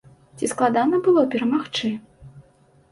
[0.39, 1.95] Ці складана было перамагчы?